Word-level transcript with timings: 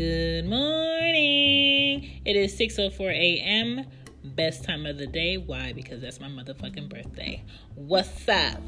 Good 0.00 0.46
morning. 0.46 2.22
It 2.24 2.34
is 2.34 2.58
6:04 2.58 3.12
a.m. 3.12 3.84
Best 4.24 4.64
time 4.64 4.86
of 4.86 4.96
the 4.96 5.06
day. 5.06 5.36
Why? 5.36 5.74
Because 5.74 6.00
that's 6.00 6.18
my 6.18 6.28
motherfucking 6.28 6.88
birthday. 6.88 7.44
What's 7.74 8.26
up? 8.26 8.62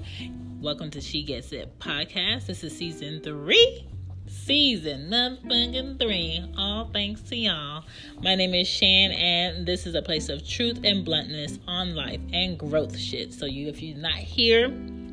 Welcome 0.60 0.90
to 0.90 1.00
She 1.00 1.22
Gets 1.22 1.52
It 1.52 1.78
podcast. 1.78 2.48
This 2.48 2.62
is 2.62 2.76
season 2.76 3.22
three. 3.22 3.88
Season 4.26 5.08
motherfucking 5.08 5.98
three. 5.98 6.44
All 6.58 6.90
thanks 6.92 7.22
to 7.30 7.36
y'all. 7.36 7.84
My 8.20 8.34
name 8.34 8.52
is 8.52 8.68
Shan, 8.68 9.12
and 9.12 9.64
this 9.64 9.86
is 9.86 9.94
a 9.94 10.02
place 10.02 10.28
of 10.28 10.46
truth 10.46 10.80
and 10.84 11.02
bluntness 11.02 11.58
on 11.66 11.94
life 11.94 12.20
and 12.34 12.58
growth 12.58 12.98
shit. 12.98 13.32
So 13.32 13.46
you, 13.46 13.68
if 13.68 13.80
you're 13.80 13.96
not 13.96 14.16
here 14.16 14.68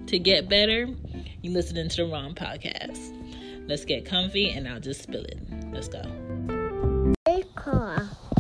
to 0.08 0.20
get 0.20 0.50
better, 0.50 0.90
you're 1.42 1.54
listening 1.54 1.88
to 1.88 1.96
the 1.96 2.12
wrong 2.12 2.36
podcast. 2.36 3.19
Let's 3.70 3.86
get 3.86 4.04
comfy 4.04 4.50
and 4.50 4.68
I'll 4.68 4.80
just 4.80 5.04
spill 5.04 5.24
it. 5.26 5.38
Let's 5.72 5.88
go. 5.88 6.02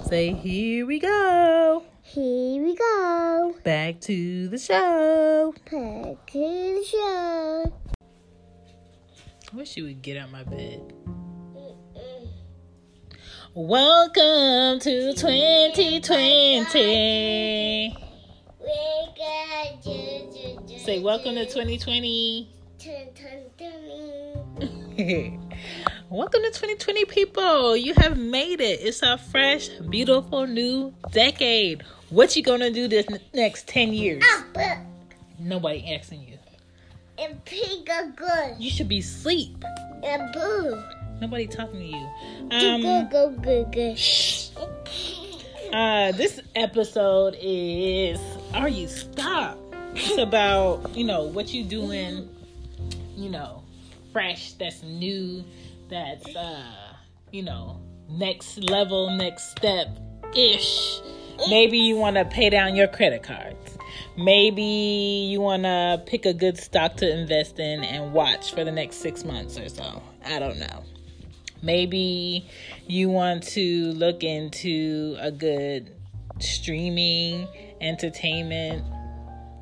Say, 0.08 0.34
here 0.34 0.88
we 0.88 0.98
go. 0.98 1.84
Here 2.02 2.64
we 2.64 2.76
go. 2.76 3.54
Back 3.64 4.02
to 4.02 4.48
the 4.48 4.58
show. 4.58 5.54
Back 5.54 6.26
to 6.32 6.34
the 6.34 6.84
show. 6.84 7.72
I 9.54 9.56
wish 9.56 9.78
you 9.78 9.84
would 9.84 10.02
get 10.02 10.18
out 10.18 10.32
my 10.32 10.42
bed. 10.42 10.82
Welcome 13.54 14.80
to 14.80 15.14
2020. 15.14 17.96
We 18.60 19.08
got 19.16 19.84
do, 19.84 20.32
do, 20.34 20.60
do, 20.68 20.80
Say, 20.80 20.98
welcome 20.98 21.36
to 21.36 21.46
2020. 21.46 22.50
Tun, 22.80 23.14
tun, 23.14 23.14
tun. 23.14 23.49
welcome 26.10 26.42
to 26.42 26.50
2020, 26.50 27.06
people. 27.06 27.78
You 27.78 27.94
have 27.96 28.18
made 28.18 28.60
it. 28.60 28.82
It's 28.82 29.02
a 29.02 29.18
fresh, 29.18 29.70
beautiful 29.90 30.46
new 30.46 30.94
decade. 31.12 31.84
What 32.10 32.36
you 32.36 32.44
gonna 32.44 32.70
do 32.70 32.90
this 32.90 33.06
n- 33.10 33.22
next 33.34 33.66
10 33.70 33.94
years? 33.94 34.22
Nobody 35.40 35.94
asking 35.94 36.28
you. 36.28 36.38
and 37.18 37.44
pig 37.46 37.90
are 37.90 38.08
good. 38.08 38.56
You 38.60 38.70
should 38.70 38.90
be 38.90 39.00
asleep. 39.00 39.64
And 40.04 40.34
boo. 40.34 40.84
Nobody 41.22 41.48
talking 41.48 41.80
to 41.80 41.86
you. 41.86 42.10
Um, 42.52 42.82
go, 42.82 43.08
go, 43.10 43.30
go, 43.42 43.64
go. 43.72 43.96
Uh, 45.72 46.12
this 46.14 46.42
episode 46.56 47.38
is 47.40 48.20
Are 48.54 48.68
You 48.68 48.90
Stop? 48.90 49.58
It's 49.96 50.18
about, 50.18 50.94
you 50.94 51.06
know, 51.06 51.24
what 51.24 51.54
you 51.54 51.64
doing, 51.64 52.28
you 53.16 53.30
know, 53.30 53.64
fresh, 54.12 54.54
that's 54.54 54.84
new, 54.84 55.44
that's, 55.90 56.36
uh, 56.36 56.94
you 57.32 57.44
know, 57.44 57.80
next 58.10 58.58
level, 58.58 59.10
next 59.12 59.52
step 59.52 59.88
ish. 60.36 61.02
Maybe 61.50 61.78
you 61.78 61.96
want 61.96 62.18
to 62.18 62.26
pay 62.26 62.50
down 62.50 62.76
your 62.76 62.88
credit 62.88 63.24
cards. 63.24 63.78
Maybe 64.18 64.64
you 65.32 65.40
want 65.40 65.64
to 65.64 66.02
pick 66.06 66.26
a 66.26 66.34
good 66.34 66.58
stock 66.58 66.98
to 66.98 67.10
invest 67.10 67.60
in 67.60 67.84
and 67.84 68.12
watch 68.12 68.54
for 68.54 68.64
the 68.64 68.72
next 68.72 68.98
six 68.98 69.24
months 69.24 69.58
or 69.58 69.70
so. 69.70 70.04
I 70.26 70.40
don't 70.40 70.60
know. 70.60 70.84
Maybe 71.62 72.50
you 72.88 73.10
want 73.10 73.44
to 73.50 73.92
look 73.94 74.24
into 74.24 75.18
a 75.20 75.32
good 75.32 75.96
streaming 76.40 77.48
entertainment 77.82 78.84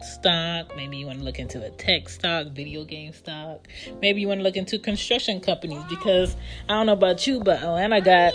stock. 0.03 0.75
Maybe 0.75 0.97
you 0.97 1.05
want 1.05 1.19
to 1.19 1.25
look 1.25 1.39
into 1.39 1.63
a 1.63 1.69
tech 1.71 2.09
stock, 2.09 2.47
video 2.47 2.83
game 2.83 3.13
stock. 3.13 3.67
Maybe 4.01 4.21
you 4.21 4.27
want 4.27 4.39
to 4.39 4.43
look 4.43 4.57
into 4.57 4.79
construction 4.79 5.39
companies 5.39 5.83
because 5.89 6.35
I 6.69 6.73
don't 6.73 6.85
know 6.85 6.93
about 6.93 7.27
you, 7.27 7.39
but 7.41 7.61
Atlanta 7.61 8.01
got 8.01 8.33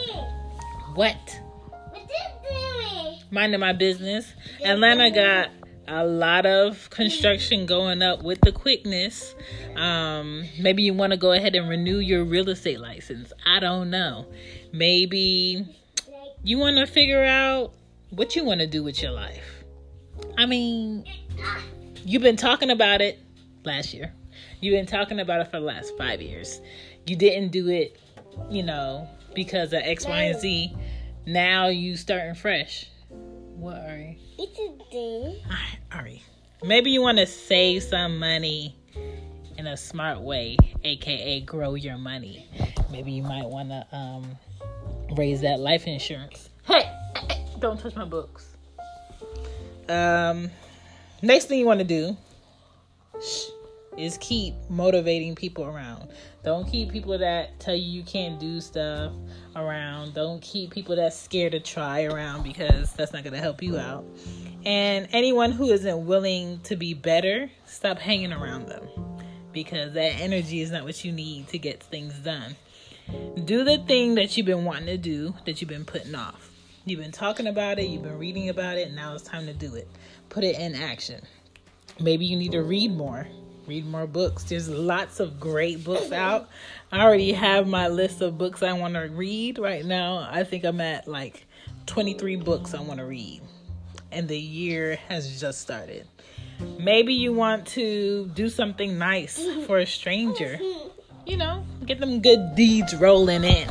what? 0.94 1.40
What 1.90 2.02
is 2.02 2.90
doing? 2.90 3.18
Minding 3.30 3.60
my 3.60 3.72
business. 3.72 4.32
Atlanta 4.64 5.10
got 5.10 5.50
a 5.88 6.04
lot 6.04 6.46
of 6.46 6.88
construction 6.90 7.66
going 7.66 8.02
up 8.02 8.22
with 8.22 8.40
the 8.42 8.52
quickness. 8.52 9.34
Um, 9.76 10.44
maybe 10.60 10.82
you 10.82 10.94
want 10.94 11.12
to 11.12 11.16
go 11.16 11.32
ahead 11.32 11.54
and 11.54 11.68
renew 11.68 11.98
your 11.98 12.24
real 12.24 12.48
estate 12.48 12.80
license. 12.80 13.32
I 13.44 13.60
don't 13.60 13.90
know. 13.90 14.26
Maybe 14.72 15.66
you 16.44 16.58
want 16.58 16.78
to 16.78 16.86
figure 16.86 17.24
out 17.24 17.72
what 18.10 18.36
you 18.36 18.44
want 18.44 18.60
to 18.60 18.66
do 18.66 18.82
with 18.82 19.02
your 19.02 19.12
life. 19.12 19.64
I 20.36 20.46
mean, 20.46 21.04
you've 22.04 22.22
been 22.22 22.36
talking 22.36 22.70
about 22.70 23.00
it 23.00 23.18
last 23.64 23.94
year. 23.94 24.12
You've 24.60 24.72
been 24.72 24.86
talking 24.86 25.20
about 25.20 25.40
it 25.40 25.50
for 25.50 25.58
the 25.58 25.66
last 25.66 25.96
five 25.96 26.22
years. 26.22 26.60
You 27.06 27.16
didn't 27.16 27.50
do 27.50 27.68
it, 27.68 27.98
you 28.50 28.62
know, 28.62 29.08
because 29.34 29.72
of 29.72 29.80
X, 29.82 30.06
Y, 30.06 30.22
and 30.22 30.40
Z. 30.40 30.74
Now 31.26 31.68
you 31.68 31.96
starting 31.96 32.34
fresh. 32.34 32.86
What 33.08 33.76
are 33.76 33.98
you? 33.98 34.16
It's 34.38 34.58
a 34.58 34.90
thing. 34.90 35.40
Alright, 35.44 35.78
Ari. 35.92 36.22
Maybe 36.64 36.90
you 36.90 37.02
want 37.02 37.18
to 37.18 37.26
save 37.26 37.82
some 37.82 38.18
money 38.18 38.76
in 39.58 39.66
a 39.66 39.76
smart 39.76 40.20
way, 40.20 40.56
aka 40.84 41.40
grow 41.40 41.74
your 41.74 41.98
money. 41.98 42.48
Maybe 42.90 43.12
you 43.12 43.22
might 43.22 43.46
want 43.46 43.68
to 43.68 43.86
um, 43.92 44.38
raise 45.16 45.40
that 45.42 45.60
life 45.60 45.86
insurance. 45.86 46.50
Hey, 46.64 46.90
don't 47.58 47.78
touch 47.78 47.94
my 47.94 48.04
books. 48.04 48.46
Um, 49.88 50.50
next 51.22 51.46
thing 51.46 51.58
you 51.58 51.66
want 51.66 51.80
to 51.80 51.84
do 51.84 52.16
is 53.96 54.18
keep 54.20 54.54
motivating 54.68 55.34
people 55.34 55.64
around. 55.64 56.08
Don't 56.44 56.68
keep 56.68 56.90
people 56.90 57.18
that 57.18 57.60
tell 57.60 57.74
you 57.74 57.84
you 57.84 58.02
can't 58.02 58.40
do 58.40 58.60
stuff 58.60 59.12
around. 59.54 60.14
Don't 60.14 60.40
keep 60.40 60.70
people 60.70 60.96
that's 60.96 61.18
scared 61.18 61.52
to 61.52 61.60
try 61.60 62.04
around 62.04 62.42
because 62.42 62.92
that's 62.94 63.12
not 63.12 63.22
going 63.22 63.34
to 63.34 63.40
help 63.40 63.62
you 63.62 63.76
out. 63.76 64.04
And 64.64 65.08
anyone 65.12 65.52
who 65.52 65.70
isn't 65.70 66.06
willing 66.06 66.60
to 66.60 66.76
be 66.76 66.94
better, 66.94 67.50
stop 67.64 67.98
hanging 67.98 68.32
around 68.32 68.66
them 68.66 68.88
because 69.52 69.92
that 69.92 70.20
energy 70.20 70.62
is 70.62 70.70
not 70.70 70.84
what 70.84 71.04
you 71.04 71.12
need 71.12 71.48
to 71.48 71.58
get 71.58 71.82
things 71.82 72.14
done. 72.14 72.56
Do 73.44 73.64
the 73.64 73.78
thing 73.78 74.14
that 74.14 74.36
you've 74.36 74.46
been 74.46 74.64
wanting 74.64 74.86
to 74.86 74.96
do 74.96 75.34
that 75.44 75.60
you've 75.60 75.68
been 75.68 75.84
putting 75.84 76.14
off. 76.14 76.51
You've 76.84 76.98
been 76.98 77.12
talking 77.12 77.46
about 77.46 77.78
it, 77.78 77.86
you've 77.86 78.02
been 78.02 78.18
reading 78.18 78.48
about 78.48 78.76
it, 78.76 78.92
now 78.92 79.14
it's 79.14 79.22
time 79.22 79.46
to 79.46 79.52
do 79.52 79.76
it. 79.76 79.88
Put 80.30 80.42
it 80.42 80.58
in 80.58 80.74
action. 80.74 81.22
Maybe 82.00 82.26
you 82.26 82.36
need 82.36 82.50
to 82.52 82.62
read 82.62 82.90
more. 82.90 83.28
Read 83.68 83.86
more 83.86 84.08
books. 84.08 84.42
There's 84.42 84.68
lots 84.68 85.20
of 85.20 85.38
great 85.38 85.84
books 85.84 86.10
out. 86.10 86.48
I 86.90 87.02
already 87.02 87.32
have 87.34 87.68
my 87.68 87.86
list 87.86 88.20
of 88.20 88.36
books 88.36 88.64
I 88.64 88.72
want 88.72 88.94
to 88.94 89.02
read 89.02 89.60
right 89.60 89.84
now. 89.84 90.28
I 90.28 90.42
think 90.42 90.64
I'm 90.64 90.80
at 90.80 91.06
like 91.06 91.46
23 91.86 92.34
books 92.36 92.74
I 92.74 92.80
want 92.80 92.98
to 92.98 93.06
read. 93.06 93.42
And 94.10 94.26
the 94.26 94.38
year 94.38 94.96
has 95.08 95.40
just 95.40 95.60
started. 95.60 96.08
Maybe 96.80 97.14
you 97.14 97.32
want 97.32 97.64
to 97.68 98.26
do 98.34 98.48
something 98.48 98.98
nice 98.98 99.40
for 99.66 99.78
a 99.78 99.86
stranger. 99.86 100.58
You 101.24 101.36
know, 101.36 101.64
get 101.86 102.00
them 102.00 102.20
good 102.20 102.56
deeds 102.56 102.96
rolling 102.96 103.44
in. 103.44 103.68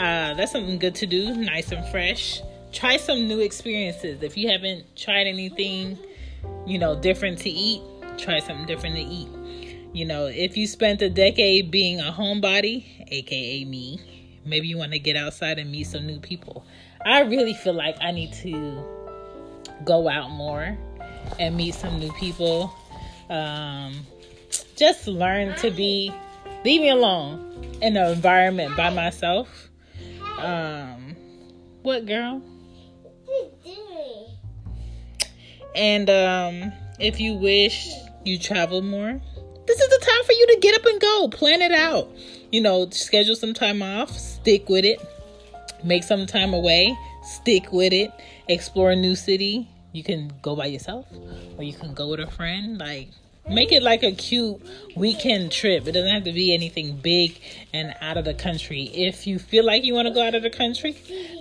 Uh, 0.00 0.32
that's 0.32 0.52
something 0.52 0.78
good 0.78 0.94
to 0.94 1.06
do, 1.06 1.34
nice 1.34 1.72
and 1.72 1.86
fresh. 1.88 2.40
Try 2.72 2.96
some 2.96 3.28
new 3.28 3.40
experiences. 3.40 4.22
If 4.22 4.34
you 4.34 4.48
haven't 4.48 4.96
tried 4.96 5.26
anything, 5.26 5.98
you 6.66 6.78
know, 6.78 6.98
different 6.98 7.38
to 7.40 7.50
eat, 7.50 7.82
try 8.16 8.38
something 8.38 8.64
different 8.64 8.96
to 8.96 9.02
eat. 9.02 9.28
You 9.92 10.06
know, 10.06 10.24
if 10.24 10.56
you 10.56 10.66
spent 10.66 11.02
a 11.02 11.10
decade 11.10 11.70
being 11.70 12.00
a 12.00 12.10
homebody, 12.10 12.86
aka 13.12 13.62
me, 13.66 14.00
maybe 14.46 14.68
you 14.68 14.78
want 14.78 14.92
to 14.92 14.98
get 14.98 15.16
outside 15.16 15.58
and 15.58 15.70
meet 15.70 15.84
some 15.84 16.06
new 16.06 16.18
people. 16.18 16.64
I 17.04 17.20
really 17.20 17.52
feel 17.52 17.74
like 17.74 17.96
I 18.00 18.10
need 18.10 18.32
to 18.34 18.82
go 19.84 20.08
out 20.08 20.30
more 20.30 20.78
and 21.38 21.54
meet 21.54 21.74
some 21.74 21.98
new 21.98 22.12
people. 22.12 22.72
Um, 23.28 24.06
just 24.76 25.06
learn 25.06 25.54
to 25.56 25.70
be, 25.70 26.10
leave 26.64 26.80
me 26.80 26.88
alone 26.88 27.76
in 27.82 27.92
the 27.92 28.12
environment 28.12 28.78
by 28.78 28.88
myself. 28.88 29.69
Um, 30.44 31.16
what 31.82 32.06
girl? 32.06 32.40
What 33.02 33.14
is 33.64 33.74
doing? 33.74 34.26
And 35.74 36.10
um, 36.10 36.72
if 36.98 37.20
you 37.20 37.34
wish 37.34 37.88
you 38.24 38.38
travel 38.38 38.82
more, 38.82 39.20
this 39.66 39.80
is 39.80 39.88
the 39.88 40.04
time 40.04 40.24
for 40.24 40.32
you 40.32 40.46
to 40.48 40.58
get 40.60 40.74
up 40.74 40.86
and 40.86 41.00
go. 41.00 41.28
Plan 41.28 41.62
it 41.62 41.72
out. 41.72 42.10
You 42.50 42.60
know, 42.60 42.90
schedule 42.90 43.36
some 43.36 43.54
time 43.54 43.82
off, 43.82 44.10
stick 44.10 44.68
with 44.68 44.84
it. 44.84 45.00
Make 45.84 46.02
some 46.02 46.26
time 46.26 46.52
away, 46.52 46.96
stick 47.22 47.72
with 47.72 47.92
it. 47.92 48.10
Explore 48.48 48.90
a 48.90 48.96
new 48.96 49.14
city. 49.14 49.68
You 49.92 50.02
can 50.02 50.32
go 50.42 50.56
by 50.56 50.66
yourself 50.66 51.06
or 51.56 51.64
you 51.64 51.72
can 51.72 51.94
go 51.94 52.08
with 52.08 52.20
a 52.20 52.26
friend. 52.26 52.78
Like, 52.78 53.08
make 53.50 53.72
it 53.72 53.82
like 53.82 54.02
a 54.02 54.12
cute 54.12 54.62
weekend 54.96 55.52
trip. 55.52 55.86
It 55.86 55.92
doesn't 55.92 56.10
have 56.10 56.24
to 56.24 56.32
be 56.32 56.54
anything 56.54 56.96
big 56.96 57.38
and 57.72 57.94
out 58.00 58.16
of 58.16 58.24
the 58.24 58.34
country. 58.34 58.82
If 58.82 59.26
you 59.26 59.38
feel 59.38 59.64
like 59.64 59.84
you 59.84 59.94
want 59.94 60.08
to 60.08 60.14
go 60.14 60.22
out 60.22 60.34
of 60.34 60.42
the 60.42 60.50
country, 60.50 60.96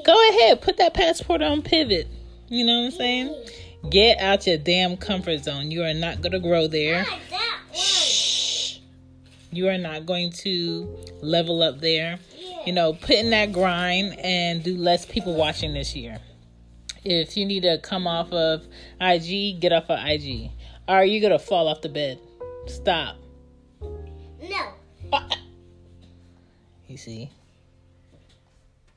go 0.06 0.30
ahead. 0.30 0.62
Put 0.62 0.78
that 0.78 0.94
passport 0.94 1.42
on 1.42 1.62
pivot. 1.62 2.08
You 2.48 2.66
know 2.66 2.80
what 2.80 2.86
I'm 2.86 2.92
saying? 2.92 3.46
Get 3.90 4.20
out 4.20 4.48
your 4.48 4.58
damn 4.58 4.98
comfort 4.98 5.44
zone. 5.46 5.72
You 5.72 5.84
are 5.84 5.94
not 5.94 6.22
going 6.22 6.34
to 6.34 6.40
grow 6.40 6.68
there. 6.68 7.04
Not 7.04 7.20
that 7.30 7.60
one. 7.70 7.80
Shh. 7.80 8.80
You 9.52 9.70
are 9.70 9.78
not 9.78 10.06
going 10.06 10.32
to 10.44 10.98
level 11.22 11.64
up 11.64 11.80
there. 11.80 12.20
You 12.66 12.74
know, 12.74 12.94
put 12.94 13.12
in 13.12 13.30
that 13.30 13.54
grind 13.54 14.20
and 14.20 14.64
do 14.64 14.76
less 14.76 15.06
people 15.06 15.36
watching 15.36 15.74
this 15.74 15.96
year. 15.96 16.20
If 17.06 17.38
you 17.38 17.46
need 17.46 17.62
to 17.62 17.78
come 17.78 18.06
off 18.06 18.32
of 18.34 18.68
IG, 19.00 19.62
get 19.62 19.72
off 19.72 19.90
of 19.90 20.00
IG. 20.04 20.52
Are 20.90 21.06
you 21.06 21.22
gonna 21.22 21.38
fall 21.38 21.68
off 21.68 21.82
the 21.82 21.90
bed? 21.90 22.18
Stop. 22.66 23.18
No. 23.80 24.74
You 26.88 26.98
see? 26.98 27.30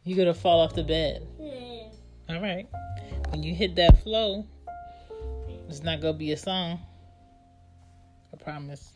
You're 0.03 0.17
gonna 0.17 0.33
fall 0.33 0.61
off 0.61 0.75
the 0.75 0.85
bed. 0.85 1.29
Mm. 1.39 1.93
All 2.31 2.41
right. 2.41 2.67
When 3.29 3.43
you 3.43 3.55
hit 3.55 3.77
that 3.77 4.03
flow, 4.03 4.47
it's 5.69 5.83
not 5.83 6.01
gonna 6.01 6.15
be 6.15 6.33
a 6.33 6.37
song. 6.39 6.81
I 8.33 8.43
promise. 8.43 8.95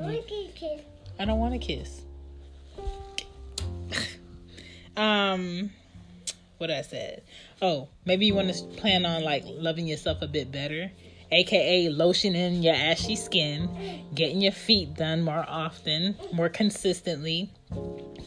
Monkey 0.00 0.50
kid. 0.56 0.84
I 1.16 1.26
don't 1.26 1.38
want 1.38 1.52
to 1.52 1.60
kiss. 1.60 2.02
um, 4.96 5.70
what 6.58 6.70
I 6.70 6.82
said. 6.82 7.22
Oh, 7.60 7.88
maybe 8.04 8.26
you 8.26 8.34
want 8.34 8.52
to 8.52 8.64
plan 8.76 9.04
on 9.06 9.22
like 9.22 9.44
loving 9.46 9.86
yourself 9.86 10.18
a 10.22 10.26
bit 10.26 10.50
better, 10.50 10.90
aka 11.30 11.86
lotioning 11.86 12.62
your 12.62 12.74
ashy 12.74 13.16
skin, 13.16 14.04
getting 14.14 14.40
your 14.40 14.52
feet 14.52 14.94
done 14.94 15.22
more 15.22 15.44
often, 15.46 16.16
more 16.32 16.48
consistently, 16.48 17.50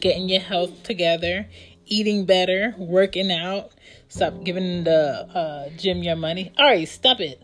getting 0.00 0.28
your 0.28 0.40
health 0.40 0.82
together, 0.82 1.46
eating 1.86 2.24
better, 2.24 2.74
working 2.78 3.30
out. 3.30 3.72
Stop 4.08 4.42
giving 4.44 4.84
the 4.84 5.28
uh, 5.34 5.68
gym 5.76 6.02
your 6.02 6.16
money. 6.16 6.52
All 6.58 6.66
right, 6.66 6.88
stop 6.88 7.20
it. 7.20 7.40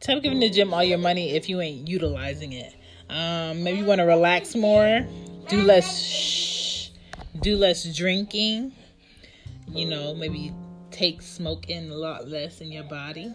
Stop 0.00 0.22
giving 0.22 0.40
the 0.40 0.50
gym 0.50 0.74
all 0.74 0.82
your 0.82 0.98
money 0.98 1.36
if 1.36 1.48
you 1.48 1.60
ain't 1.60 1.86
utilizing 1.86 2.52
it. 2.52 2.74
Um, 3.08 3.62
maybe 3.62 3.78
you 3.78 3.84
want 3.84 3.98
to 4.00 4.04
relax 4.04 4.56
more, 4.56 5.06
do 5.48 5.62
less 5.62 6.00
shh, 6.00 6.88
do 7.40 7.56
less 7.56 7.84
drinking. 7.94 8.72
You 9.68 9.86
know, 9.86 10.14
maybe 10.14 10.52
take 10.90 11.22
smoking 11.22 11.90
a 11.90 11.94
lot 11.94 12.28
less 12.28 12.60
in 12.60 12.70
your 12.70 12.84
body. 12.84 13.32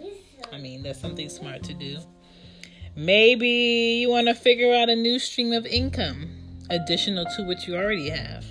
I 0.52 0.58
mean, 0.58 0.84
that's 0.84 1.00
something 1.00 1.30
smart 1.30 1.64
to 1.64 1.74
do. 1.74 1.98
Maybe 2.96 4.00
you 4.02 4.10
want 4.10 4.28
to 4.28 4.34
figure 4.34 4.74
out 4.74 4.90
a 4.90 4.96
new 4.96 5.20
stream 5.20 5.54
of 5.54 5.66
income 5.66 6.30
additional 6.70 7.26
to 7.36 7.44
what 7.44 7.68
you 7.68 7.76
already 7.76 8.10
have. 8.10 8.46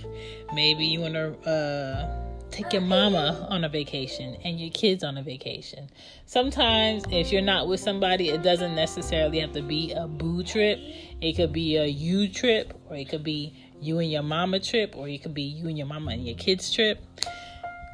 Maybe 0.53 0.85
you 0.85 1.01
want 1.01 1.13
to 1.15 1.49
uh, 1.49 2.27
take 2.49 2.73
your 2.73 2.81
mama 2.81 3.45
on 3.49 3.63
a 3.63 3.69
vacation 3.69 4.37
and 4.43 4.59
your 4.59 4.71
kids 4.71 5.03
on 5.03 5.17
a 5.17 5.23
vacation. 5.23 5.89
Sometimes, 6.25 7.03
if 7.11 7.31
you're 7.31 7.41
not 7.41 7.67
with 7.67 7.79
somebody, 7.79 8.29
it 8.29 8.41
doesn't 8.41 8.75
necessarily 8.75 9.39
have 9.39 9.51
to 9.53 9.61
be 9.61 9.91
a 9.91 10.07
boo 10.07 10.43
trip. 10.43 10.79
It 11.21 11.33
could 11.33 11.53
be 11.53 11.75
a 11.77 11.85
you 11.85 12.27
trip, 12.29 12.73
or 12.89 12.95
it 12.95 13.09
could 13.09 13.23
be 13.23 13.53
you 13.81 13.99
and 13.99 14.11
your 14.11 14.23
mama 14.23 14.59
trip, 14.59 14.95
or 14.95 15.07
it 15.07 15.21
could 15.21 15.33
be 15.33 15.43
you 15.43 15.67
and 15.67 15.77
your 15.77 15.87
mama 15.87 16.11
and 16.11 16.25
your 16.25 16.37
kids 16.37 16.73
trip. 16.73 16.99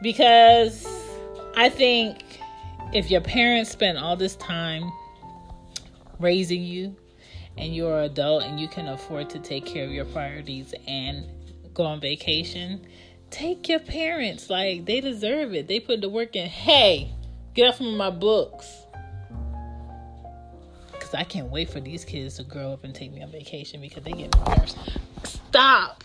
Because 0.01 0.85
I 1.55 1.69
think 1.69 2.39
if 2.93 3.09
your 3.09 3.21
parents 3.21 3.71
spend 3.71 3.97
all 3.97 4.15
this 4.15 4.35
time 4.35 4.91
raising 6.19 6.63
you 6.63 6.95
and 7.57 7.75
you're 7.75 7.99
an 7.99 8.05
adult 8.05 8.43
and 8.43 8.59
you 8.59 8.67
can 8.67 8.87
afford 8.87 9.29
to 9.31 9.39
take 9.39 9.65
care 9.65 9.85
of 9.85 9.91
your 9.91 10.05
priorities 10.05 10.73
and 10.87 11.25
go 11.73 11.83
on 11.83 11.99
vacation, 11.99 12.85
take 13.29 13.67
your 13.67 13.79
parents. 13.79 14.49
Like, 14.49 14.85
they 14.85 15.01
deserve 15.01 15.53
it. 15.53 15.67
They 15.67 15.79
put 15.79 16.01
the 16.01 16.09
work 16.09 16.35
in. 16.35 16.47
Hey, 16.47 17.11
get 17.53 17.67
off 17.67 17.79
of 17.79 17.93
my 17.93 18.09
books. 18.09 18.71
Because 20.91 21.13
I 21.13 21.23
can't 21.23 21.49
wait 21.49 21.69
for 21.69 21.79
these 21.79 22.05
kids 22.05 22.35
to 22.37 22.43
grow 22.43 22.73
up 22.73 22.83
and 22.83 22.93
take 22.93 23.11
me 23.11 23.21
on 23.21 23.31
vacation 23.31 23.81
because 23.81 24.03
they 24.03 24.11
get 24.11 24.35
embarrassed. 24.35 24.77
Stop. 25.23 26.03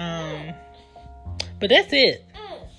Um, 0.00 0.54
but 1.60 1.68
that's 1.68 1.92
it. 1.92 2.24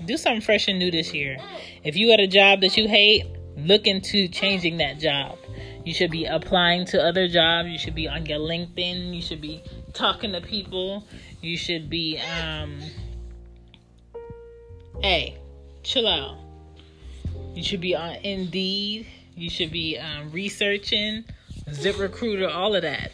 Do 0.05 0.17
something 0.17 0.41
fresh 0.41 0.67
and 0.67 0.79
new 0.79 0.89
this 0.89 1.13
year. 1.13 1.37
If 1.83 1.95
you 1.95 2.11
at 2.11 2.19
a 2.19 2.27
job 2.27 2.61
that 2.61 2.75
you 2.75 2.87
hate, 2.87 3.25
look 3.55 3.85
into 3.85 4.27
changing 4.27 4.77
that 4.77 4.99
job. 4.99 5.37
You 5.85 5.93
should 5.93 6.09
be 6.09 6.25
applying 6.25 6.85
to 6.87 7.01
other 7.01 7.27
jobs. 7.27 7.69
You 7.69 7.77
should 7.77 7.93
be 7.95 8.07
on 8.07 8.25
your 8.25 8.39
LinkedIn. 8.39 9.13
You 9.13 9.21
should 9.21 9.41
be 9.41 9.63
talking 9.93 10.31
to 10.31 10.41
people. 10.41 11.07
You 11.41 11.57
should 11.57 11.89
be 11.89 12.19
um 12.19 12.79
Hey, 15.01 15.37
chill 15.83 16.07
out. 16.07 16.37
You 17.55 17.63
should 17.63 17.81
be 17.81 17.95
on 17.95 18.15
Indeed. 18.17 19.07
You 19.35 19.49
should 19.49 19.71
be 19.71 19.97
um, 19.97 20.31
researching 20.31 21.25
ZipRecruiter, 21.69 22.53
all 22.53 22.75
of 22.75 22.83
that. 22.83 23.11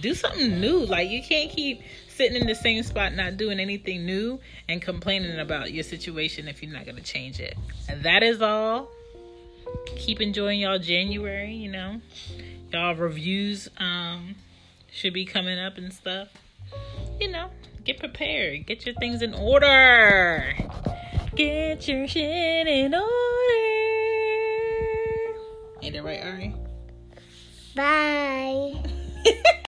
Do 0.00 0.14
something 0.14 0.60
new. 0.60 0.78
Like 0.84 1.08
you 1.08 1.22
can't 1.22 1.50
keep 1.50 1.80
sitting 2.16 2.40
in 2.40 2.46
the 2.46 2.54
same 2.54 2.82
spot, 2.82 3.14
not 3.14 3.36
doing 3.36 3.60
anything 3.60 4.06
new, 4.06 4.40
and 4.68 4.80
complaining 4.80 5.38
about 5.38 5.72
your 5.72 5.84
situation 5.84 6.48
if 6.48 6.62
you're 6.62 6.72
not 6.72 6.86
gonna 6.86 7.02
change 7.02 7.38
it. 7.40 7.56
And 7.88 8.02
that 8.02 8.22
is 8.22 8.40
all. 8.40 8.88
Keep 9.96 10.20
enjoying 10.20 10.60
y'all 10.60 10.78
January. 10.78 11.52
You 11.52 11.70
know, 11.70 12.00
y'all 12.72 12.94
reviews 12.94 13.68
um 13.78 14.34
should 14.90 15.12
be 15.12 15.24
coming 15.24 15.58
up 15.58 15.76
and 15.76 15.92
stuff. 15.92 16.28
You 17.20 17.28
know, 17.28 17.50
get 17.84 17.98
prepared. 17.98 18.66
Get 18.66 18.86
your 18.86 18.94
things 18.94 19.22
in 19.22 19.34
order. 19.34 20.54
Get 21.34 21.86
your 21.86 22.08
shit 22.08 22.66
in 22.66 22.94
order. 22.94 23.06
Ain't 25.82 25.94
that 25.94 26.02
right, 26.02 26.22
Ari? 26.22 26.54
Bye. 27.74 28.95